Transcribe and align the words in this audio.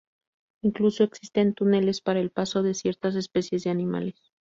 Incluso 0.63 1.03
existen 1.03 1.53
túneles 1.53 2.01
para 2.01 2.19
el 2.21 2.31
paso 2.31 2.63
de 2.63 2.73
ciertas 2.73 3.13
especies 3.15 3.63
de 3.65 3.69
animales. 3.69 4.19